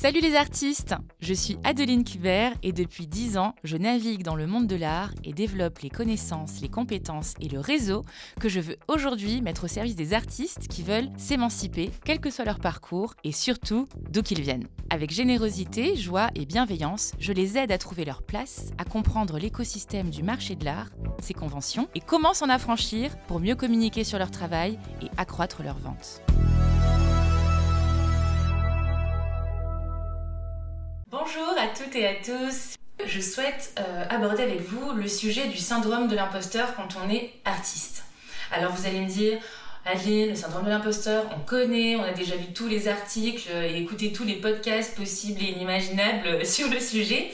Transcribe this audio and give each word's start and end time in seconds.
Salut 0.00 0.20
les 0.20 0.36
artistes 0.36 0.94
Je 1.18 1.34
suis 1.34 1.58
Adeline 1.64 2.04
Kubert 2.04 2.52
et 2.62 2.70
depuis 2.70 3.08
10 3.08 3.36
ans, 3.36 3.56
je 3.64 3.76
navigue 3.76 4.22
dans 4.22 4.36
le 4.36 4.46
monde 4.46 4.68
de 4.68 4.76
l'art 4.76 5.10
et 5.24 5.32
développe 5.32 5.80
les 5.80 5.90
connaissances, 5.90 6.60
les 6.60 6.68
compétences 6.68 7.34
et 7.40 7.48
le 7.48 7.58
réseau 7.58 8.04
que 8.38 8.48
je 8.48 8.60
veux 8.60 8.76
aujourd'hui 8.86 9.42
mettre 9.42 9.64
au 9.64 9.66
service 9.66 9.96
des 9.96 10.14
artistes 10.14 10.68
qui 10.68 10.84
veulent 10.84 11.10
s'émanciper, 11.16 11.90
quel 12.04 12.20
que 12.20 12.30
soit 12.30 12.44
leur 12.44 12.60
parcours 12.60 13.14
et 13.24 13.32
surtout 13.32 13.88
d'où 14.12 14.22
qu'ils 14.22 14.40
viennent. 14.40 14.68
Avec 14.88 15.10
générosité, 15.10 15.96
joie 15.96 16.28
et 16.36 16.46
bienveillance, 16.46 17.10
je 17.18 17.32
les 17.32 17.58
aide 17.58 17.72
à 17.72 17.78
trouver 17.78 18.04
leur 18.04 18.22
place, 18.22 18.70
à 18.78 18.84
comprendre 18.84 19.36
l'écosystème 19.36 20.10
du 20.10 20.22
marché 20.22 20.54
de 20.54 20.64
l'art, 20.64 20.90
ses 21.20 21.34
conventions 21.34 21.88
et 21.96 22.00
comment 22.00 22.34
s'en 22.34 22.50
affranchir 22.50 23.18
pour 23.26 23.40
mieux 23.40 23.56
communiquer 23.56 24.04
sur 24.04 24.20
leur 24.20 24.30
travail 24.30 24.78
et 25.02 25.08
accroître 25.16 25.64
leurs 25.64 25.80
ventes. 25.80 26.22
Et 31.94 32.06
à 32.06 32.14
tous. 32.14 32.74
Je 33.06 33.20
souhaite 33.20 33.72
euh, 33.78 34.04
aborder 34.10 34.42
avec 34.42 34.60
vous 34.60 34.92
le 34.92 35.06
sujet 35.08 35.46
du 35.48 35.56
syndrome 35.56 36.08
de 36.08 36.16
l'imposteur 36.16 36.74
quand 36.74 36.88
on 37.02 37.10
est 37.10 37.32
artiste. 37.44 38.04
Alors 38.50 38.72
vous 38.72 38.86
allez 38.86 39.00
me 39.00 39.08
dire, 39.08 39.38
Adeline, 39.86 40.30
le 40.30 40.34
syndrome 40.34 40.64
de 40.64 40.70
l'imposteur, 40.70 41.24
on 41.36 41.40
connaît, 41.40 41.96
on 41.96 42.02
a 42.02 42.12
déjà 42.12 42.36
vu 42.36 42.52
tous 42.52 42.66
les 42.66 42.88
articles 42.88 43.48
et 43.50 43.78
écouté 43.78 44.12
tous 44.12 44.24
les 44.24 44.34
podcasts 44.34 44.96
possibles 44.96 45.40
et 45.42 45.52
inimaginables 45.52 46.44
sur 46.46 46.68
le 46.68 46.80
sujet. 46.80 47.30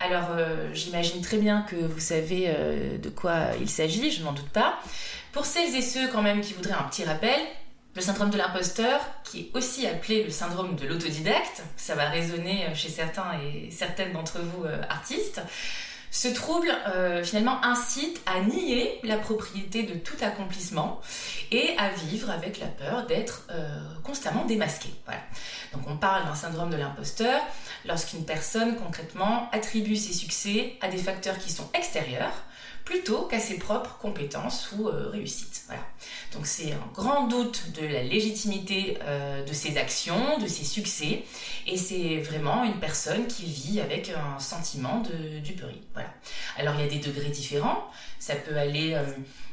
Alors 0.00 0.28
euh, 0.30 0.70
j'imagine 0.74 1.22
très 1.22 1.38
bien 1.38 1.62
que 1.62 1.76
vous 1.76 2.00
savez 2.00 2.44
euh, 2.48 2.98
de 2.98 3.08
quoi 3.08 3.50
il 3.60 3.68
s'agit, 3.68 4.10
je 4.10 4.22
n'en 4.22 4.32
doute 4.32 4.50
pas. 4.50 4.78
Pour 5.32 5.46
celles 5.46 5.74
et 5.74 5.82
ceux 5.82 6.08
quand 6.08 6.22
même 6.22 6.40
qui 6.40 6.52
voudraient 6.52 6.78
un 6.78 6.84
petit 6.84 7.04
rappel, 7.04 7.40
le 7.96 8.00
syndrome 8.02 8.30
de 8.30 8.38
l'imposteur, 8.38 9.00
qui 9.30 9.40
est 9.40 9.50
aussi 9.56 9.86
appelé 9.86 10.24
le 10.24 10.30
syndrome 10.30 10.76
de 10.76 10.86
l'autodidacte, 10.86 11.62
ça 11.76 11.94
va 11.94 12.08
résonner 12.08 12.66
chez 12.74 12.88
certains 12.88 13.38
et 13.42 13.70
certaines 13.70 14.12
d'entre 14.12 14.38
vous 14.40 14.64
euh, 14.64 14.80
artistes. 14.88 15.42
Ce 16.10 16.28
trouble 16.28 16.70
euh, 16.88 17.22
finalement 17.22 17.62
incite 17.62 18.20
à 18.24 18.40
nier 18.40 18.98
la 19.02 19.18
propriété 19.18 19.82
de 19.82 19.94
tout 19.94 20.16
accomplissement 20.22 21.00
et 21.50 21.76
à 21.76 21.90
vivre 21.90 22.30
avec 22.30 22.58
la 22.60 22.66
peur 22.66 23.06
d'être 23.06 23.46
euh, 23.50 23.68
constamment 24.02 24.44
démasqué. 24.46 24.88
Voilà. 25.04 25.20
Donc 25.74 25.82
on 25.86 25.96
parle 25.96 26.24
d'un 26.24 26.34
syndrome 26.34 26.70
de 26.70 26.76
l'imposteur 26.76 27.40
lorsqu'une 27.84 28.24
personne 28.24 28.76
concrètement 28.76 29.50
attribue 29.52 29.96
ses 29.96 30.14
succès 30.14 30.76
à 30.80 30.88
des 30.88 30.98
facteurs 30.98 31.38
qui 31.38 31.52
sont 31.52 31.68
extérieurs 31.74 32.44
plutôt 32.84 33.26
qu'à 33.26 33.38
ses 33.38 33.58
propres 33.58 33.98
compétences 33.98 34.72
ou 34.72 34.88
euh, 34.88 35.10
réussites. 35.10 35.64
Voilà. 35.66 35.82
C'est 36.48 36.72
un 36.72 36.90
grand 36.94 37.26
doute 37.26 37.72
de 37.78 37.86
la 37.86 38.02
légitimité 38.02 38.96
euh, 39.02 39.44
de 39.44 39.52
ses 39.52 39.76
actions, 39.76 40.38
de 40.38 40.46
ses 40.46 40.64
succès, 40.64 41.22
et 41.66 41.76
c'est 41.76 42.20
vraiment 42.20 42.64
une 42.64 42.80
personne 42.80 43.26
qui 43.26 43.44
vit 43.44 43.80
avec 43.80 44.08
un 44.08 44.38
sentiment 44.38 45.02
de 45.02 45.40
duperie. 45.40 45.82
Voilà. 45.92 46.08
Alors 46.56 46.74
il 46.76 46.80
y 46.80 46.84
a 46.84 46.90
des 46.90 47.06
degrés 47.06 47.28
différents, 47.28 47.90
ça 48.18 48.34
peut 48.34 48.56
aller 48.56 48.94
euh, 48.94 49.04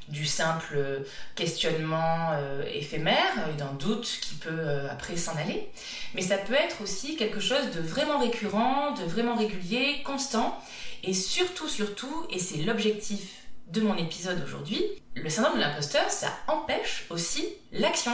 du 0.08 0.26
simple 0.26 1.04
questionnement 1.36 2.30
éphémère, 2.74 3.56
d'un 3.58 3.74
doute 3.74 4.20
qui 4.22 4.36
peut 4.36 4.88
après 4.90 5.18
s'en 5.18 5.36
aller, 5.36 5.68
mais 6.14 6.22
ça 6.22 6.38
peut 6.38 6.54
être 6.54 6.82
aussi 6.82 7.18
quelque 7.18 7.40
chose 7.40 7.72
de 7.76 7.82
vraiment 7.82 8.20
récurrent, 8.20 8.92
de 8.92 9.04
vraiment 9.04 9.36
régulier, 9.36 10.02
constant, 10.06 10.58
et 11.04 11.14
surtout, 11.14 11.68
surtout, 11.68 12.28
et 12.30 12.40
c'est 12.40 12.58
l'objectif 12.58 13.45
de 13.68 13.82
mon 13.82 13.98
épisode 13.98 14.42
aujourd'hui, 14.44 14.84
le 15.16 15.30
syndrome 15.30 15.56
de 15.56 15.62
l'imposteur, 15.62 16.10
ça 16.10 16.28
empêche 16.48 17.06
aussi 17.10 17.46
l'action. 17.72 18.14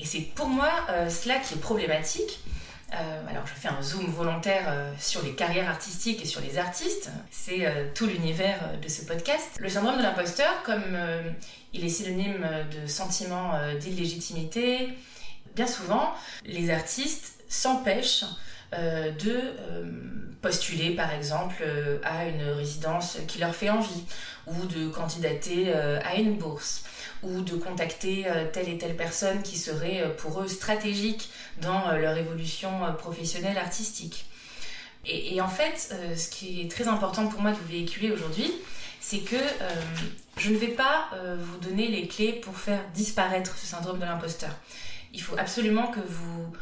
Et 0.00 0.04
c'est 0.04 0.20
pour 0.20 0.48
moi 0.48 0.70
euh, 0.90 1.08
cela 1.08 1.38
qui 1.38 1.54
est 1.54 1.60
problématique. 1.60 2.40
Euh, 2.92 3.26
alors 3.28 3.46
je 3.46 3.54
fais 3.54 3.68
un 3.68 3.82
zoom 3.82 4.06
volontaire 4.06 4.66
euh, 4.68 4.92
sur 4.98 5.22
les 5.22 5.34
carrières 5.34 5.68
artistiques 5.68 6.22
et 6.22 6.26
sur 6.26 6.40
les 6.40 6.58
artistes. 6.58 7.10
C'est 7.30 7.92
tout 7.94 8.06
l'univers 8.06 8.78
de 8.80 8.88
ce 8.88 9.04
podcast. 9.04 9.56
Le 9.58 9.68
syndrome 9.68 9.96
de 9.96 10.02
l'imposteur, 10.02 10.62
comme 10.64 10.98
il 11.72 11.84
est 11.84 11.88
synonyme 11.88 12.46
de 12.70 12.86
sentiment 12.86 13.52
d'illégitimité, 13.80 14.90
bien 15.54 15.66
souvent, 15.66 16.12
les 16.44 16.70
artistes 16.70 17.34
s'empêchent 17.48 18.24
euh, 18.78 19.10
de 19.12 19.30
euh, 19.32 19.84
postuler 20.40 20.90
par 20.90 21.12
exemple 21.12 21.56
euh, 21.62 21.98
à 22.02 22.26
une 22.26 22.42
résidence 22.42 23.18
qui 23.28 23.38
leur 23.38 23.54
fait 23.54 23.70
envie 23.70 24.04
ou 24.46 24.66
de 24.66 24.88
candidater 24.88 25.72
à 25.72 26.16
une 26.16 26.36
bourse 26.36 26.84
ou 27.22 27.40
de 27.40 27.56
contacter 27.56 28.26
telle 28.52 28.68
et 28.68 28.76
telle 28.76 28.94
personne 28.94 29.40
qui 29.40 29.56
serait 29.56 30.14
pour 30.18 30.42
eux 30.42 30.48
stratégique 30.48 31.30
dans 31.62 31.92
leur 31.92 32.14
évolution 32.18 32.70
professionnelle 32.98 33.56
artistique. 33.56 34.26
Et, 35.06 35.40
en 35.40 35.48
fait, 35.48 35.96
ce 36.14 36.28
qui 36.28 36.60
est 36.60 36.70
très 36.70 36.88
important 36.88 37.26
pour 37.28 37.40
moi 37.40 37.52
de 37.52 37.56
vous 37.56 37.68
véhiculer 37.68 38.12
aujourd'hui, 38.12 38.52
c'est 39.00 39.20
que 39.20 39.38
je 40.36 40.50
ne 40.50 40.58
vais 40.58 40.68
pas 40.68 41.08
vous 41.38 41.56
donner 41.66 41.88
les 41.88 42.06
clés 42.06 42.32
pour 42.32 42.58
faire 42.58 42.80
disparaître 42.94 43.56
ce 43.56 43.64
syndrome 43.64 43.98
de 43.98 44.04
l'imposteur. 44.04 44.50
Il 45.14 45.22
faut 45.22 45.38
absolument 45.38 45.86
que 45.86 46.00
vous 46.00 46.52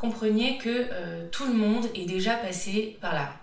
compreniez 0.00 0.56
que 0.56 0.88
euh, 0.90 1.28
tout 1.30 1.44
le 1.44 1.52
monde 1.52 1.86
est 1.94 2.06
déjà 2.06 2.34
passé 2.34 2.96
par 3.00 3.14
là 3.14 3.34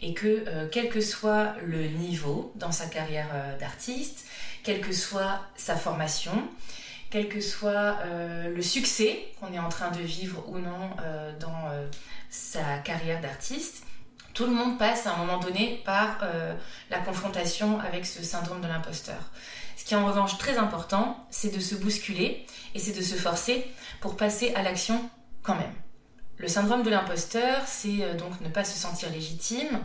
et 0.00 0.14
que 0.14 0.44
euh, 0.46 0.68
quel 0.72 0.88
que 0.88 1.00
soit 1.00 1.54
le 1.62 1.86
niveau 1.88 2.52
dans 2.54 2.72
sa 2.72 2.86
carrière 2.86 3.28
euh, 3.34 3.58
d'artiste, 3.58 4.24
quelle 4.64 4.80
que 4.80 4.92
soit 4.92 5.42
sa 5.54 5.76
formation, 5.76 6.48
quel 7.10 7.28
que 7.28 7.40
soit 7.40 8.00
le 8.04 8.60
succès 8.60 9.28
qu'on 9.40 9.50
est 9.54 9.58
en 9.58 9.70
train 9.70 9.90
de 9.90 10.00
vivre 10.00 10.44
ou 10.46 10.58
non 10.58 10.90
dans 11.40 11.70
sa 12.28 12.76
carrière 12.84 13.22
d'artiste, 13.22 13.82
tout 14.34 14.44
le 14.44 14.52
monde 14.52 14.78
passe 14.78 15.06
à 15.06 15.14
un 15.14 15.16
moment 15.16 15.38
donné 15.38 15.80
par 15.86 16.18
la 16.90 16.98
confrontation 16.98 17.80
avec 17.80 18.04
ce 18.04 18.22
syndrome 18.22 18.60
de 18.60 18.66
l'imposteur. 18.66 19.30
Ce 19.78 19.86
qui 19.86 19.94
est 19.94 19.96
en 19.96 20.04
revanche 20.04 20.36
très 20.36 20.58
important, 20.58 21.26
c'est 21.30 21.54
de 21.54 21.60
se 21.60 21.76
bousculer 21.76 22.44
et 22.74 22.78
c'est 22.78 22.92
de 22.92 23.02
se 23.02 23.14
forcer 23.14 23.66
pour 24.02 24.18
passer 24.18 24.52
à 24.54 24.62
l'action 24.62 25.08
quand 25.42 25.54
même. 25.54 25.72
Le 26.38 26.46
syndrome 26.46 26.84
de 26.84 26.90
l'imposteur, 26.90 27.62
c'est 27.66 28.02
euh, 28.02 28.14
donc 28.14 28.40
ne 28.40 28.48
pas 28.48 28.62
se 28.62 28.78
sentir 28.78 29.10
légitime 29.10 29.80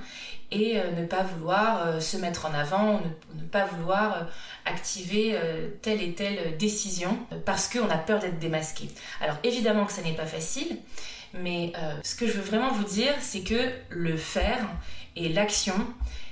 et 0.52 0.80
euh, 0.80 0.92
ne 0.92 1.04
pas 1.04 1.24
vouloir 1.24 1.88
euh, 1.88 2.00
se 2.00 2.16
mettre 2.16 2.46
en 2.46 2.54
avant, 2.54 3.02
ne, 3.02 3.42
ne 3.42 3.48
pas 3.48 3.66
vouloir 3.66 4.28
activer 4.66 5.36
telle 5.82 6.02
et 6.02 6.14
telle 6.14 6.58
décision 6.58 7.18
parce 7.46 7.68
qu'on 7.68 7.90
a 7.90 7.98
peur 7.98 8.20
d'être 8.20 8.40
démasqué. 8.40 8.88
Alors 9.20 9.38
évidemment 9.44 9.86
que 9.86 9.92
ça 9.92 10.04
n'est 10.04 10.16
pas 10.16 10.26
facile, 10.26 10.78
mais 11.34 11.74
ce 12.04 12.16
que 12.16 12.28
je 12.28 12.34
veux 12.34 12.42
vraiment 12.44 12.72
vous 12.72 12.86
dire, 12.86 13.14
c'est 13.20 13.42
que 13.42 13.72
le 13.90 14.16
faire 14.16 14.70
et 15.18 15.28
l'action, 15.30 15.76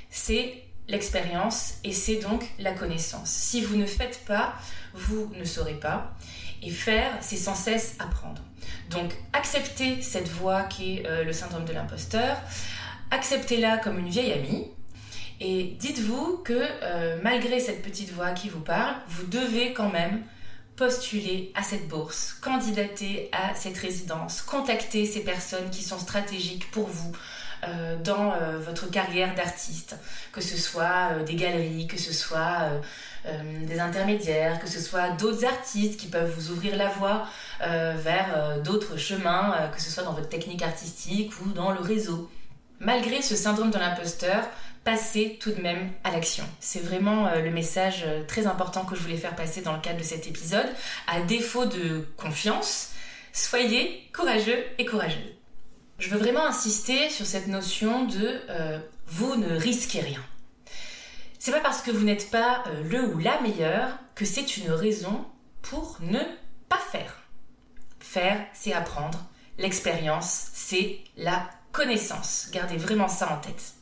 c'est 0.10 0.64
l'expérience 0.88 1.76
et 1.84 1.92
c'est 1.92 2.18
donc 2.18 2.44
la 2.60 2.72
connaissance. 2.72 3.30
Si 3.30 3.62
vous 3.62 3.76
ne 3.76 3.86
faites 3.86 4.22
pas, 4.26 4.54
vous 4.94 5.30
ne 5.36 5.44
saurez 5.44 5.74
pas. 5.74 6.16
Et 6.62 6.70
faire, 6.70 7.12
c'est 7.22 7.38
sans 7.38 7.56
cesse 7.56 7.96
apprendre. 8.00 8.42
Donc 8.90 9.12
acceptez 9.34 10.02
cette 10.02 10.30
voix 10.30 10.64
qui 10.64 10.98
est 10.98 11.08
euh, 11.08 11.24
le 11.24 11.34
syndrome 11.34 11.66
de 11.66 11.74
l'imposteur, 11.74 12.38
acceptez-la 13.10 13.78
comme 13.78 13.98
une 14.00 14.10
vieille 14.10 14.34
amie. 14.34 14.68
Et 15.40 15.76
dites-vous 15.80 16.38
que 16.46 16.54
euh, 16.54 17.18
malgré 17.24 17.60
cette 17.60 17.82
petite 17.82 18.12
voix 18.12 18.32
qui 18.32 18.50
vous 18.50 18.60
parle, 18.60 18.96
vous 19.08 19.26
devez 19.26 19.74
quand 19.74 19.90
même 19.90 20.22
postuler 20.76 21.52
à 21.56 21.64
cette 21.64 21.88
bourse, 21.88 22.34
candidater 22.42 23.30
à 23.32 23.56
cette 23.56 23.78
résidence, 23.78 24.42
contacter 24.42 25.06
ces 25.06 25.24
personnes 25.24 25.70
qui 25.70 25.84
sont 25.84 26.00
stratégiques 26.00 26.70
pour 26.72 26.88
vous 26.88 27.12
euh, 27.64 27.98
dans 27.98 28.34
votre 28.60 28.90
carrière 28.90 29.36
d'artiste, 29.36 29.96
que 30.32 30.42
ce 30.42 30.58
soit 30.58 31.24
des 31.26 31.36
galeries, 31.36 31.88
que 31.88 32.00
ce 32.00 32.14
soit 32.14 32.70
euh, 33.28 33.66
des 33.68 33.80
intermédiaires, 33.80 34.60
que 34.60 34.68
ce 34.68 34.80
soit 34.80 35.12
d'autres 35.12 35.46
artistes 35.46 36.00
qui 36.00 36.08
peuvent 36.08 36.34
vous 36.36 36.50
ouvrir 36.50 36.76
la 36.76 36.88
voie 36.88 37.28
euh, 37.62 37.94
vers 37.96 38.34
euh, 38.36 38.60
d'autres 38.62 38.98
chemins, 38.98 39.70
que 39.76 39.80
ce 39.80 39.92
soit 39.92 40.02
dans 40.02 40.14
votre 40.14 40.30
technique 40.30 40.64
artistique 40.64 41.32
ou 41.42 41.50
dans 41.50 41.72
le 41.72 41.80
réseau. 41.80 42.32
Malgré 42.80 43.22
ce 43.22 43.36
syndrome 43.36 43.70
de 43.70 43.78
l'imposteur, 43.78 44.44
passez 44.84 45.38
tout 45.40 45.52
de 45.52 45.62
même 45.62 45.92
à 46.04 46.10
l'action. 46.10 46.44
C'est 46.60 46.84
vraiment 46.84 47.30
le 47.36 47.52
message 47.52 48.08
très 48.28 48.48
important 48.48 48.86
que 48.86 48.96
je 48.96 49.02
voulais 49.02 49.18
faire 49.18 49.36
passer 49.36 49.62
dans 49.62 49.74
le 49.74 49.82
cadre 49.82 50.00
de 50.00 50.04
cet 50.04 50.26
épisode. 50.26 50.66
À 51.06 51.22
défaut 51.22 51.66
de 51.66 52.08
confiance, 52.18 52.90
soyez 53.34 54.10
courageux 54.16 54.66
et 54.80 54.86
courageuse. 54.86 55.41
Je 56.02 56.10
veux 56.10 56.18
vraiment 56.18 56.48
insister 56.48 57.12
sur 57.12 57.28
cette 57.28 57.46
notion 57.46 58.06
de 58.06 58.42
vous 59.06 59.36
ne 59.36 59.56
risquez 59.56 60.00
rien. 60.00 60.24
C'est 61.38 61.52
pas 61.52 61.60
parce 61.60 61.84
que 61.84 61.92
vous 61.92 62.04
n'êtes 62.04 62.32
pas 62.32 62.64
euh, 62.68 62.84
le 62.90 63.14
ou 63.14 63.20
la 63.20 63.40
meilleure 63.42 64.00
que 64.16 64.26
c'est 64.26 64.58
une 64.58 64.72
raison 64.72 65.26
pour 65.62 65.98
ne 66.02 66.20
pas 66.70 66.82
faire. 66.92 67.22
Faire, 68.00 68.44
c'est 68.52 68.74
apprendre. 68.74 69.24
L'expérience, 69.60 70.50
c'est 70.56 71.02
la 71.18 71.48
connaissance. 71.72 72.50
Gardez 72.52 72.78
vraiment 72.78 73.08
ça 73.08 73.34
en 73.34 73.38
tête. 73.38 73.74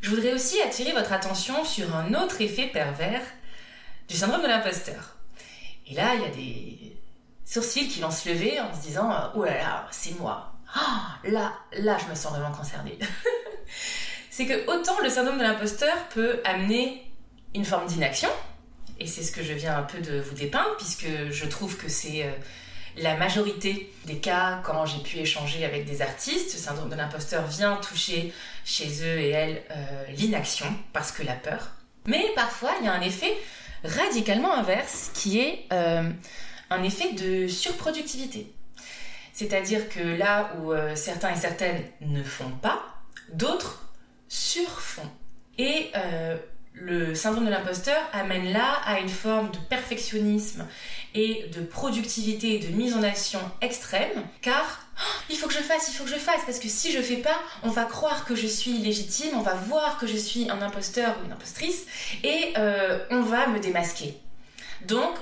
Je 0.00 0.08
voudrais 0.08 0.32
aussi 0.32 0.62
attirer 0.62 0.92
votre 0.92 1.12
attention 1.12 1.66
sur 1.66 1.94
un 1.94 2.14
autre 2.14 2.40
effet 2.40 2.68
pervers 2.68 3.22
du 4.08 4.16
syndrome 4.16 4.42
de 4.42 4.48
l'imposteur. 4.48 5.16
Et 5.86 5.94
là, 5.94 6.14
il 6.14 6.22
y 6.22 6.24
a 6.24 6.28
des 6.30 6.96
sourcils 7.44 7.88
qui 7.88 8.00
vont 8.00 8.10
se 8.10 8.30
lever 8.30 8.58
en 8.60 8.74
se 8.74 8.80
disant 8.80 9.30
Oh 9.34 9.44
là 9.44 9.58
là, 9.58 9.88
c'est 9.90 10.18
moi. 10.18 10.49
Oh, 10.76 11.28
là, 11.28 11.52
là, 11.72 11.98
je 11.98 12.10
me 12.10 12.14
sens 12.14 12.32
vraiment 12.32 12.52
concernée. 12.52 12.98
c'est 14.30 14.46
que 14.46 14.66
autant 14.70 14.98
le 15.02 15.10
syndrome 15.10 15.38
de 15.38 15.42
l'imposteur 15.42 15.96
peut 16.14 16.40
amener 16.44 17.10
une 17.54 17.64
forme 17.64 17.86
d'inaction, 17.86 18.30
et 18.98 19.06
c'est 19.06 19.22
ce 19.22 19.32
que 19.32 19.42
je 19.42 19.52
viens 19.52 19.76
un 19.76 19.82
peu 19.82 19.98
de 19.98 20.20
vous 20.20 20.34
dépeindre, 20.34 20.76
puisque 20.76 21.08
je 21.30 21.46
trouve 21.46 21.76
que 21.76 21.88
c'est 21.88 22.24
euh, 22.24 22.30
la 22.96 23.16
majorité 23.16 23.90
des 24.04 24.18
cas 24.18 24.60
quand 24.62 24.84
j'ai 24.84 25.02
pu 25.02 25.18
échanger 25.18 25.64
avec 25.64 25.86
des 25.86 26.02
artistes. 26.02 26.50
Ce 26.50 26.58
syndrome 26.58 26.90
de 26.90 26.96
l'imposteur 26.96 27.46
vient 27.46 27.76
toucher 27.76 28.32
chez 28.64 29.02
eux 29.02 29.18
et 29.18 29.30
elles 29.30 29.62
euh, 29.70 30.06
l'inaction, 30.16 30.66
parce 30.92 31.12
que 31.12 31.22
la 31.22 31.34
peur. 31.34 31.70
Mais 32.06 32.24
parfois, 32.34 32.72
il 32.80 32.86
y 32.86 32.88
a 32.88 32.92
un 32.92 33.00
effet 33.00 33.36
radicalement 33.84 34.54
inverse 34.54 35.10
qui 35.14 35.40
est 35.40 35.66
euh, 35.72 36.10
un 36.68 36.82
effet 36.82 37.12
de 37.12 37.48
surproductivité. 37.48 38.52
C'est-à-dire 39.40 39.88
que 39.88 40.00
là 40.00 40.52
où 40.60 40.70
certains 40.94 41.32
et 41.32 41.36
certaines 41.36 41.82
ne 42.02 42.22
font 42.22 42.50
pas, 42.60 42.84
d'autres 43.32 43.88
surfont. 44.28 45.08
Et 45.56 45.90
le 46.74 47.14
syndrome 47.14 47.46
de 47.46 47.50
l'imposteur 47.50 47.96
amène 48.12 48.52
là 48.52 48.82
à 48.84 49.00
une 49.00 49.08
forme 49.08 49.50
de 49.50 49.56
perfectionnisme 49.70 50.66
et 51.14 51.46
de 51.54 51.62
productivité 51.62 52.56
et 52.56 52.58
de 52.58 52.68
mise 52.68 52.94
en 52.94 53.02
action 53.02 53.40
extrême, 53.62 54.26
car 54.42 54.86
oh, 54.98 55.22
il 55.30 55.36
faut 55.38 55.48
que 55.48 55.54
je 55.54 55.60
fasse, 55.60 55.88
il 55.88 55.94
faut 55.94 56.04
que 56.04 56.10
je 56.10 56.16
fasse, 56.16 56.42
parce 56.44 56.58
que 56.58 56.68
si 56.68 56.92
je 56.92 57.00
fais 57.00 57.16
pas, 57.16 57.40
on 57.62 57.70
va 57.70 57.84
croire 57.84 58.26
que 58.26 58.34
je 58.34 58.46
suis 58.46 58.74
légitime, 58.74 59.30
on 59.36 59.42
va 59.42 59.54
voir 59.54 59.96
que 59.96 60.06
je 60.06 60.18
suis 60.18 60.50
un 60.50 60.60
imposteur 60.60 61.16
ou 61.18 61.24
une 61.24 61.32
impostrice, 61.32 61.86
et 62.24 62.52
euh, 62.58 62.98
on 63.10 63.22
va 63.22 63.46
me 63.46 63.58
démasquer. 63.58 64.18
Donc, 64.86 65.14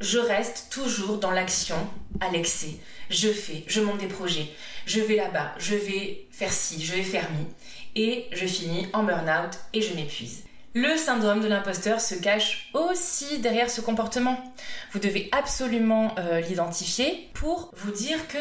je 0.00 0.18
reste 0.18 0.68
toujours 0.70 1.18
dans 1.18 1.30
l'action 1.30 1.76
à 2.20 2.30
l'excès. 2.30 2.78
Je 3.10 3.28
fais, 3.28 3.64
je 3.66 3.80
monte 3.80 3.98
des 3.98 4.06
projets, 4.06 4.48
je 4.86 5.00
vais 5.00 5.16
là-bas, 5.16 5.54
je 5.58 5.74
vais 5.74 6.26
faire 6.30 6.52
ci, 6.52 6.84
je 6.84 6.94
vais 6.94 7.02
faire 7.02 7.28
mi, 7.32 7.46
et 7.94 8.26
je 8.32 8.46
finis 8.46 8.88
en 8.92 9.04
burn-out 9.04 9.58
et 9.72 9.82
je 9.82 9.94
m'épuise. 9.94 10.44
Le 10.74 10.96
syndrome 10.96 11.40
de 11.40 11.48
l'imposteur 11.48 12.00
se 12.00 12.14
cache 12.14 12.70
aussi 12.74 13.38
derrière 13.38 13.70
ce 13.70 13.80
comportement. 13.80 14.52
Vous 14.92 14.98
devez 14.98 15.30
absolument 15.32 16.14
euh, 16.18 16.40
l'identifier 16.40 17.30
pour 17.32 17.72
vous 17.76 17.92
dire 17.92 18.28
que 18.28 18.36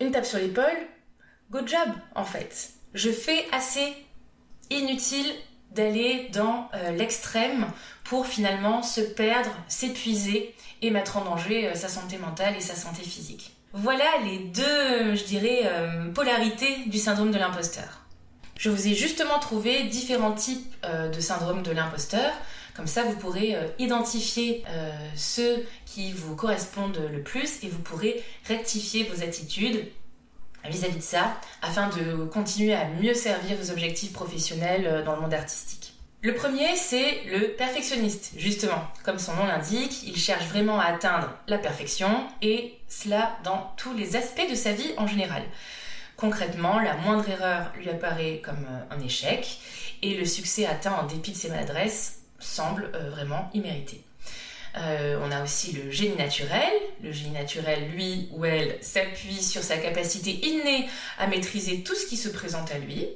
une 0.00 0.10
tape 0.10 0.26
sur 0.26 0.38
l'épaule, 0.38 0.86
good 1.50 1.66
job 1.66 1.88
en 2.14 2.24
fait. 2.24 2.70
Je 2.92 3.10
fais 3.10 3.46
assez 3.52 3.94
inutile 4.68 5.32
d'aller 5.76 6.28
dans 6.32 6.68
euh, 6.74 6.90
l'extrême 6.90 7.66
pour 8.02 8.26
finalement 8.26 8.82
se 8.82 9.00
perdre, 9.00 9.50
s'épuiser 9.68 10.54
et 10.82 10.90
mettre 10.90 11.16
en 11.16 11.24
danger 11.24 11.68
euh, 11.68 11.74
sa 11.74 11.88
santé 11.88 12.18
mentale 12.18 12.56
et 12.56 12.60
sa 12.60 12.74
santé 12.74 13.02
physique. 13.02 13.52
Voilà 13.72 14.04
les 14.24 14.38
deux, 14.38 15.14
je 15.14 15.24
dirais, 15.24 15.70
polarités 16.14 16.84
du 16.86 16.96
syndrome 16.96 17.30
de 17.30 17.36
l'imposteur. 17.36 18.06
Je 18.58 18.70
vous 18.70 18.88
ai 18.88 18.94
justement 18.94 19.38
trouvé 19.38 19.84
différents 19.84 20.32
types 20.32 20.74
euh, 20.84 21.10
de 21.10 21.20
syndrome 21.20 21.62
de 21.62 21.72
l'imposteur. 21.72 22.32
Comme 22.74 22.86
ça, 22.86 23.04
vous 23.04 23.16
pourrez 23.16 23.54
euh, 23.54 23.66
identifier 23.78 24.64
euh, 24.68 24.90
ceux 25.14 25.66
qui 25.84 26.12
vous 26.12 26.34
correspondent 26.36 27.00
le 27.12 27.22
plus 27.22 27.62
et 27.62 27.68
vous 27.68 27.80
pourrez 27.80 28.22
rectifier 28.46 29.04
vos 29.04 29.22
attitudes 29.22 29.86
vis-à-vis 30.68 30.98
de 30.98 31.02
ça 31.02 31.36
afin 31.62 31.88
de 31.88 32.24
continuer 32.26 32.74
à 32.74 32.86
mieux 33.00 33.14
servir 33.14 33.56
vos 33.56 33.70
objectifs 33.70 34.12
professionnels 34.12 35.02
dans 35.04 35.14
le 35.14 35.20
monde 35.20 35.34
artistique. 35.34 35.86
Le 36.22 36.34
premier, 36.34 36.74
c'est 36.74 37.22
le 37.30 37.52
perfectionniste, 37.52 38.32
justement. 38.36 38.82
Comme 39.04 39.18
son 39.18 39.34
nom 39.34 39.46
l'indique, 39.46 40.02
il 40.02 40.16
cherche 40.16 40.46
vraiment 40.46 40.80
à 40.80 40.86
atteindre 40.86 41.30
la 41.46 41.58
perfection 41.58 42.26
et 42.42 42.74
cela 42.88 43.38
dans 43.44 43.72
tous 43.76 43.94
les 43.94 44.16
aspects 44.16 44.50
de 44.50 44.54
sa 44.54 44.72
vie 44.72 44.92
en 44.96 45.06
général. 45.06 45.42
Concrètement, 46.16 46.80
la 46.80 46.94
moindre 46.94 47.28
erreur 47.28 47.72
lui 47.76 47.90
apparaît 47.90 48.40
comme 48.42 48.66
euh, 48.68 48.94
un 48.94 49.00
échec 49.04 49.60
et 50.02 50.14
le 50.14 50.24
succès 50.24 50.66
atteint 50.66 50.94
en 50.94 51.06
dépit 51.06 51.32
de 51.32 51.36
ses 51.36 51.50
maladresses 51.50 52.22
semble 52.38 52.90
euh, 52.94 53.10
vraiment 53.10 53.50
immérité. 53.52 54.02
Euh, 54.76 55.18
on 55.22 55.30
a 55.30 55.42
aussi 55.42 55.72
le 55.72 55.90
génie 55.90 56.16
naturel. 56.16 56.72
Le 57.02 57.12
génie 57.12 57.30
naturel, 57.30 57.88
lui 57.90 58.28
ou 58.32 58.44
elle, 58.44 58.76
s'appuie 58.80 59.42
sur 59.42 59.62
sa 59.62 59.78
capacité 59.78 60.32
innée 60.46 60.88
à 61.18 61.26
maîtriser 61.26 61.82
tout 61.82 61.94
ce 61.94 62.06
qui 62.06 62.16
se 62.16 62.28
présente 62.28 62.70
à 62.70 62.78
lui. 62.78 63.06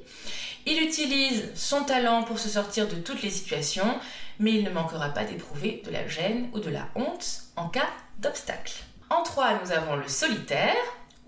Il 0.65 0.81
utilise 0.81 1.49
son 1.55 1.83
talent 1.83 2.23
pour 2.23 2.39
se 2.39 2.49
sortir 2.49 2.87
de 2.87 2.95
toutes 2.95 3.23
les 3.23 3.29
situations, 3.29 3.99
mais 4.39 4.53
il 4.53 4.63
ne 4.63 4.69
manquera 4.69 5.09
pas 5.09 5.23
d'éprouver 5.23 5.81
de 5.85 5.91
la 5.91 6.07
gêne 6.07 6.49
ou 6.53 6.59
de 6.59 6.69
la 6.69 6.87
honte 6.95 7.43
en 7.55 7.67
cas 7.67 7.89
d'obstacle. 8.19 8.73
En 9.09 9.23
trois, 9.23 9.59
nous 9.63 9.71
avons 9.71 9.95
le 9.95 10.07
solitaire 10.07 10.75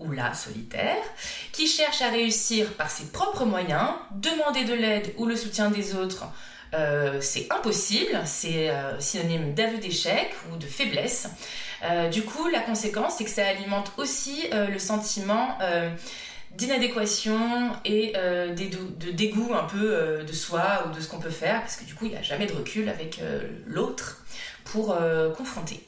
ou 0.00 0.10
la 0.10 0.34
solitaire, 0.34 1.02
qui 1.52 1.66
cherche 1.66 2.02
à 2.02 2.10
réussir 2.10 2.72
par 2.74 2.90
ses 2.90 3.06
propres 3.06 3.44
moyens, 3.44 3.90
demander 4.12 4.64
de 4.64 4.74
l'aide 4.74 5.14
ou 5.18 5.26
le 5.26 5.36
soutien 5.36 5.70
des 5.70 5.94
autres, 5.94 6.24
euh, 6.74 7.18
c'est 7.20 7.46
impossible, 7.50 8.20
c'est 8.24 8.70
euh, 8.70 8.98
synonyme 9.00 9.54
d'aveu 9.54 9.78
d'échec 9.78 10.34
ou 10.52 10.56
de 10.56 10.66
faiblesse. 10.66 11.28
Euh, 11.84 12.08
du 12.08 12.22
coup, 12.22 12.48
la 12.48 12.60
conséquence, 12.60 13.16
c'est 13.18 13.24
que 13.24 13.30
ça 13.30 13.46
alimente 13.46 13.92
aussi 13.96 14.48
le 14.52 14.78
sentiment 14.78 15.58
d'inadéquation 16.52 17.72
et 17.84 18.12
de 18.14 19.10
dégoût 19.10 19.52
un 19.54 19.64
peu 19.64 20.24
de 20.26 20.32
soi 20.32 20.86
ou 20.86 20.94
de 20.94 21.00
ce 21.00 21.08
qu'on 21.08 21.18
peut 21.18 21.30
faire, 21.30 21.60
parce 21.60 21.76
que 21.76 21.84
du 21.84 21.94
coup, 21.94 22.06
il 22.06 22.12
n'y 22.12 22.16
a 22.16 22.22
jamais 22.22 22.46
de 22.46 22.52
recul 22.52 22.88
avec 22.88 23.20
l'autre 23.66 24.24
pour 24.64 24.96
confronter. 25.36 25.80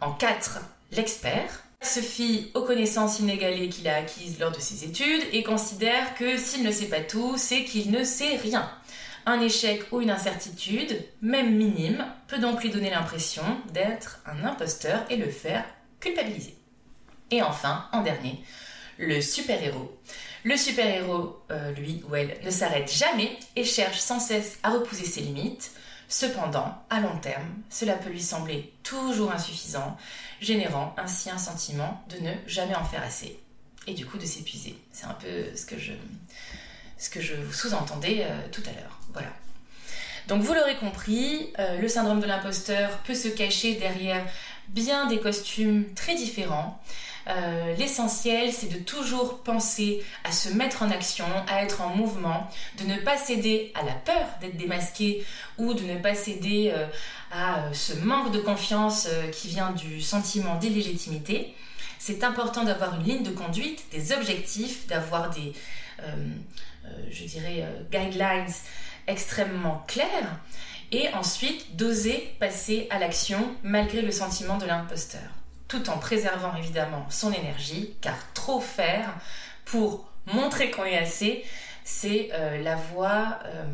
En 0.00 0.12
4, 0.12 0.60
l'expert 0.92 1.64
se 1.82 2.00
fie 2.00 2.50
aux 2.54 2.62
connaissances 2.62 3.18
inégalées 3.18 3.68
qu'il 3.68 3.88
a 3.88 3.96
acquises 3.96 4.38
lors 4.38 4.52
de 4.52 4.60
ses 4.60 4.84
études 4.84 5.22
et 5.32 5.42
considère 5.42 6.14
que 6.14 6.38
s'il 6.38 6.62
ne 6.62 6.70
sait 6.70 6.86
pas 6.86 7.00
tout, 7.00 7.34
c'est 7.36 7.64
qu'il 7.64 7.90
ne 7.90 8.04
sait 8.04 8.36
rien. 8.36 8.70
Un 9.26 9.40
échec 9.40 9.84
ou 9.90 10.00
une 10.00 10.10
incertitude, 10.10 11.02
même 11.22 11.56
minime, 11.56 12.04
peut 12.28 12.38
donc 12.38 12.62
lui 12.62 12.70
donner 12.70 12.90
l'impression 12.90 13.42
d'être 13.72 14.20
un 14.26 14.44
imposteur 14.44 15.04
et 15.08 15.16
le 15.16 15.30
faire 15.30 15.64
culpabiliser. 16.00 16.56
Et 17.30 17.42
enfin, 17.42 17.88
en 17.92 18.02
dernier, 18.02 18.44
le 18.98 19.20
super-héros. 19.20 19.98
Le 20.44 20.56
super-héros, 20.56 21.42
euh, 21.50 21.72
lui 21.72 22.02
ou 22.08 22.14
elle, 22.14 22.38
ne 22.44 22.50
s'arrête 22.50 22.92
jamais 22.92 23.38
et 23.56 23.64
cherche 23.64 23.98
sans 23.98 24.20
cesse 24.20 24.58
à 24.62 24.70
repousser 24.70 25.06
ses 25.06 25.22
limites. 25.22 25.72
Cependant, 26.06 26.76
à 26.90 27.00
long 27.00 27.16
terme, 27.18 27.48
cela 27.70 27.94
peut 27.94 28.10
lui 28.10 28.20
sembler 28.20 28.74
toujours 28.82 29.32
insuffisant, 29.32 29.96
générant 30.40 30.94
ainsi 30.98 31.30
un 31.30 31.38
sentiment 31.38 32.04
de 32.10 32.22
ne 32.22 32.32
jamais 32.46 32.74
en 32.74 32.84
faire 32.84 33.02
assez 33.02 33.38
et 33.86 33.94
du 33.94 34.04
coup 34.06 34.18
de 34.18 34.26
s'épuiser. 34.26 34.76
C'est 34.92 35.06
un 35.06 35.14
peu 35.14 35.56
ce 35.56 35.64
que 35.64 35.78
je, 35.78 35.92
ce 36.98 37.10
que 37.10 37.20
je 37.20 37.34
vous 37.34 37.52
sous-entendais 37.52 38.22
euh, 38.22 38.36
tout 38.52 38.62
à 38.66 38.72
l'heure. 38.72 38.98
Voilà. 39.12 39.28
Donc 40.28 40.42
vous 40.42 40.54
l'aurez 40.54 40.76
compris, 40.76 41.52
euh, 41.58 41.78
le 41.78 41.88
syndrome 41.88 42.20
de 42.20 42.26
l'imposteur 42.26 42.90
peut 42.98 43.14
se 43.14 43.28
cacher 43.28 43.74
derrière 43.74 44.24
bien 44.68 45.06
des 45.06 45.18
costumes 45.18 45.84
très 45.94 46.14
différents. 46.14 46.80
Euh, 47.26 47.74
l'essentiel, 47.76 48.52
c'est 48.52 48.68
de 48.68 48.78
toujours 48.78 49.42
penser 49.42 50.02
à 50.24 50.32
se 50.32 50.50
mettre 50.50 50.82
en 50.82 50.90
action, 50.90 51.26
à 51.48 51.62
être 51.62 51.80
en 51.80 51.90
mouvement, 51.90 52.48
de 52.78 52.84
ne 52.84 52.96
pas 52.96 53.16
céder 53.16 53.72
à 53.74 53.82
la 53.82 53.92
peur 53.92 54.26
d'être 54.40 54.56
démasqué 54.56 55.24
ou 55.58 55.74
de 55.74 55.84
ne 55.84 55.98
pas 55.98 56.14
céder 56.14 56.72
à 57.32 57.72
ce 57.72 57.94
manque 57.94 58.30
de 58.30 58.40
confiance 58.40 59.08
qui 59.32 59.48
vient 59.48 59.72
du 59.72 60.02
sentiment 60.02 60.56
d'illégitimité. 60.56 61.54
C'est 62.06 62.22
important 62.22 62.64
d'avoir 62.64 62.96
une 62.96 63.04
ligne 63.04 63.22
de 63.22 63.30
conduite, 63.30 63.86
des 63.90 64.12
objectifs, 64.12 64.86
d'avoir 64.88 65.30
des, 65.30 65.54
je 67.10 67.24
dirais, 67.24 67.66
guidelines 67.90 68.52
extrêmement 69.06 69.82
clairs 69.86 70.36
et 70.92 71.08
ensuite 71.14 71.76
d'oser 71.76 72.34
passer 72.38 72.88
à 72.90 72.98
l'action 72.98 73.56
malgré 73.62 74.02
le 74.02 74.12
sentiment 74.12 74.58
de 74.58 74.66
l'imposteur 74.66 75.22
tout 75.74 75.90
en 75.90 75.98
préservant 75.98 76.54
évidemment 76.56 77.06
son 77.10 77.32
énergie, 77.32 77.94
car 78.00 78.16
trop 78.32 78.60
faire 78.60 79.14
pour 79.64 80.08
montrer 80.26 80.70
qu'on 80.70 80.84
est 80.84 80.98
assez, 80.98 81.44
c'est 81.84 82.30
euh, 82.32 82.62
la 82.62 82.76
voie 82.76 83.38
euh, 83.46 83.64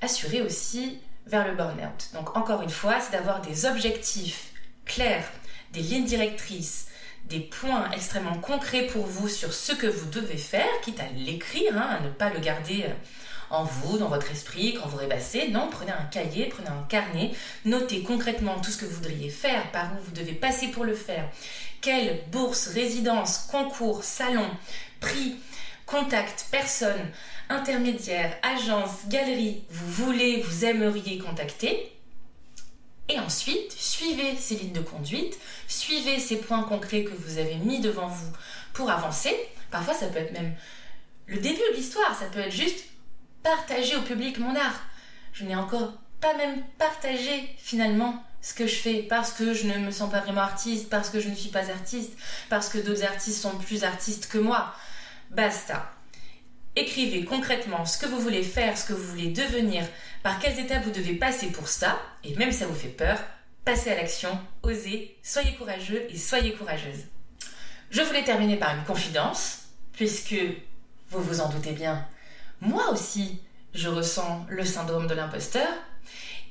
assurée 0.00 0.42
aussi 0.42 1.00
vers 1.26 1.46
le 1.46 1.54
burn-out. 1.54 2.10
Donc 2.14 2.36
encore 2.36 2.62
une 2.62 2.70
fois, 2.70 3.00
c'est 3.00 3.12
d'avoir 3.12 3.40
des 3.40 3.66
objectifs 3.66 4.52
clairs, 4.84 5.28
des 5.72 5.80
lignes 5.80 6.04
directrices, 6.04 6.86
des 7.26 7.40
points 7.40 7.90
extrêmement 7.92 8.38
concrets 8.38 8.86
pour 8.86 9.06
vous 9.06 9.28
sur 9.28 9.52
ce 9.52 9.72
que 9.72 9.86
vous 9.86 10.10
devez 10.10 10.36
faire, 10.36 10.68
quitte 10.82 11.00
à 11.00 11.08
l'écrire, 11.16 11.76
hein, 11.76 11.98
à 11.98 12.00
ne 12.00 12.10
pas 12.10 12.30
le 12.30 12.40
garder 12.40 12.84
euh, 12.84 12.92
en 13.50 13.64
vous, 13.64 13.98
dans 13.98 14.08
votre 14.08 14.30
esprit, 14.30 14.74
quand 14.74 14.88
vous 14.88 14.96
rêvassez. 14.96 15.48
Non, 15.48 15.68
prenez 15.70 15.92
un 15.92 16.04
cahier, 16.04 16.46
prenez 16.46 16.68
un 16.68 16.84
carnet, 16.88 17.32
notez 17.64 18.02
concrètement 18.02 18.60
tout 18.60 18.70
ce 18.70 18.78
que 18.78 18.86
vous 18.86 18.96
voudriez 18.96 19.28
faire, 19.28 19.70
par 19.72 19.92
où 19.92 20.02
vous 20.02 20.12
devez 20.12 20.32
passer 20.32 20.68
pour 20.68 20.84
le 20.84 20.94
faire. 20.94 21.28
Quelle 21.80 22.20
bourse, 22.30 22.68
résidence, 22.68 23.46
concours, 23.50 24.04
salon, 24.04 24.48
prix, 25.00 25.36
contact, 25.86 26.46
personne, 26.50 27.10
intermédiaire, 27.48 28.36
agence, 28.42 29.06
galerie, 29.08 29.64
vous 29.68 30.04
voulez, 30.04 30.40
vous 30.40 30.64
aimeriez 30.64 31.18
contacter. 31.18 31.92
Et 33.12 33.18
ensuite, 33.18 33.72
suivez 33.72 34.36
ces 34.38 34.54
lignes 34.54 34.72
de 34.72 34.80
conduite, 34.80 35.38
suivez 35.68 36.18
ces 36.18 36.36
points 36.36 36.62
concrets 36.62 37.04
que 37.04 37.12
vous 37.12 37.36
avez 37.36 37.56
mis 37.56 37.80
devant 37.80 38.06
vous 38.06 38.32
pour 38.72 38.90
avancer. 38.90 39.36
Parfois, 39.70 39.92
ça 39.92 40.06
peut 40.06 40.18
être 40.18 40.32
même 40.32 40.54
le 41.26 41.38
début 41.38 41.60
de 41.72 41.76
l'histoire, 41.76 42.18
ça 42.18 42.24
peut 42.26 42.40
être 42.40 42.52
juste 42.52 42.84
partager 43.42 43.96
au 43.96 44.00
public 44.00 44.38
mon 44.38 44.56
art. 44.56 44.80
Je 45.34 45.44
n'ai 45.44 45.54
encore 45.54 45.92
pas 46.22 46.34
même 46.38 46.62
partagé 46.78 47.54
finalement 47.58 48.24
ce 48.40 48.54
que 48.54 48.66
je 48.66 48.76
fais 48.76 49.02
parce 49.02 49.32
que 49.32 49.52
je 49.52 49.66
ne 49.66 49.76
me 49.76 49.90
sens 49.90 50.10
pas 50.10 50.20
vraiment 50.20 50.40
artiste, 50.40 50.88
parce 50.88 51.10
que 51.10 51.20
je 51.20 51.28
ne 51.28 51.34
suis 51.34 51.50
pas 51.50 51.70
artiste, 51.70 52.12
parce 52.48 52.70
que 52.70 52.78
d'autres 52.78 53.04
artistes 53.04 53.42
sont 53.42 53.58
plus 53.58 53.84
artistes 53.84 54.28
que 54.28 54.38
moi. 54.38 54.74
Basta. 55.30 55.92
Écrivez 56.76 57.26
concrètement 57.26 57.84
ce 57.84 57.98
que 57.98 58.06
vous 58.06 58.18
voulez 58.18 58.42
faire, 58.42 58.78
ce 58.78 58.86
que 58.86 58.94
vous 58.94 59.06
voulez 59.06 59.28
devenir, 59.28 59.84
par 60.22 60.38
quelles 60.38 60.58
étapes 60.58 60.84
vous 60.84 60.90
devez 60.90 61.14
passer 61.14 61.48
pour 61.48 61.68
ça, 61.68 62.00
et 62.24 62.34
même 62.36 62.52
si 62.52 62.58
ça 62.58 62.66
vous 62.66 62.74
fait 62.74 62.88
peur, 62.88 63.18
passez 63.64 63.90
à 63.90 63.96
l'action, 63.96 64.38
osez, 64.62 65.16
soyez 65.22 65.54
courageux 65.54 66.06
et 66.08 66.16
soyez 66.16 66.52
courageuse. 66.52 67.06
Je 67.90 68.02
voulais 68.02 68.24
terminer 68.24 68.56
par 68.56 68.74
une 68.76 68.84
confidence, 68.84 69.64
puisque, 69.92 70.36
vous 71.10 71.22
vous 71.22 71.40
en 71.40 71.48
doutez 71.48 71.72
bien, 71.72 72.06
moi 72.60 72.90
aussi, 72.90 73.40
je 73.74 73.88
ressens 73.88 74.46
le 74.48 74.64
syndrome 74.64 75.06
de 75.06 75.14
l'imposteur, 75.14 75.68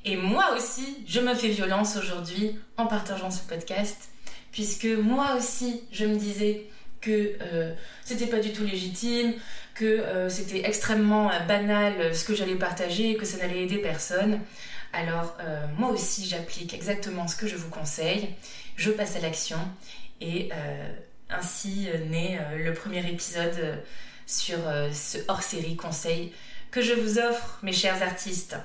et 0.04 0.16
moi 0.16 0.54
aussi, 0.56 1.04
je 1.06 1.20
me 1.20 1.34
fais 1.34 1.48
violence 1.48 1.96
aujourd'hui 1.96 2.58
en 2.76 2.86
partageant 2.86 3.30
ce 3.30 3.42
podcast, 3.42 4.10
puisque 4.50 4.86
moi 4.86 5.36
aussi, 5.36 5.84
je 5.92 6.04
me 6.04 6.16
disais 6.16 6.66
que 7.00 7.36
euh, 7.40 7.74
c'était 8.04 8.26
pas 8.26 8.38
du 8.38 8.52
tout 8.52 8.64
légitime, 8.64 9.34
que 9.74 9.84
euh, 9.84 10.28
c'était 10.28 10.66
extrêmement 10.66 11.30
euh, 11.30 11.38
banal 11.40 12.14
ce 12.14 12.24
que 12.24 12.34
j'allais 12.34 12.56
partager, 12.56 13.16
que 13.16 13.24
ça 13.24 13.38
n'allait 13.38 13.62
aider 13.62 13.78
personne. 13.78 14.40
Alors 14.92 15.38
moi 15.78 15.88
aussi, 15.88 16.26
j'applique 16.26 16.74
exactement 16.74 17.26
ce 17.26 17.34
que 17.34 17.46
je 17.46 17.56
vous 17.56 17.70
conseille. 17.70 18.28
Je 18.76 18.90
passe 18.90 19.16
à 19.16 19.20
l'action 19.20 19.56
et 20.20 20.50
ainsi 21.30 21.88
naît 22.10 22.38
le 22.58 22.74
premier 22.74 22.98
épisode 23.10 23.82
sur 24.26 24.58
ce 24.92 25.16
hors-série 25.28 25.76
conseil 25.76 26.34
que 26.70 26.82
je 26.82 26.92
vous 26.92 27.18
offre, 27.18 27.58
mes 27.62 27.72
chers 27.72 28.02
artistes. 28.02 28.56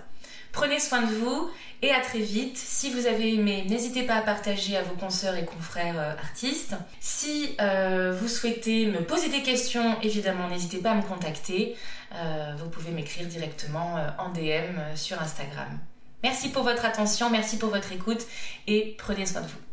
Prenez 0.57 0.79
soin 0.79 1.03
de 1.03 1.13
vous 1.13 1.51
et 1.83 1.91
à 1.91 2.01
très 2.01 2.17
vite. 2.17 2.57
Si 2.57 2.89
vous 2.89 3.05
avez 3.05 3.35
aimé, 3.35 3.63
n'hésitez 3.69 4.01
pas 4.01 4.15
à 4.15 4.21
partager 4.21 4.75
à 4.75 4.81
vos 4.81 4.95
consoeurs 4.95 5.35
et 5.35 5.45
confrères 5.45 5.99
euh, 5.99 6.13
artistes. 6.13 6.73
Si 6.99 7.55
euh, 7.61 8.17
vous 8.19 8.27
souhaitez 8.27 8.87
me 8.87 9.03
poser 9.03 9.29
des 9.29 9.43
questions, 9.43 10.01
évidemment, 10.01 10.47
n'hésitez 10.47 10.79
pas 10.79 10.93
à 10.93 10.95
me 10.95 11.03
contacter. 11.03 11.75
Euh, 12.15 12.55
vous 12.57 12.71
pouvez 12.71 12.89
m'écrire 12.89 13.27
directement 13.27 13.97
en 14.17 14.29
DM 14.29 14.79
sur 14.95 15.21
Instagram. 15.21 15.77
Merci 16.23 16.49
pour 16.49 16.63
votre 16.63 16.85
attention, 16.85 17.29
merci 17.29 17.59
pour 17.59 17.69
votre 17.69 17.91
écoute 17.91 18.25
et 18.65 18.95
prenez 18.97 19.27
soin 19.27 19.41
de 19.41 19.47
vous. 19.47 19.66